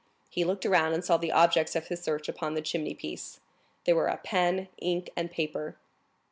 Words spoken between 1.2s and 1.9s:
objects of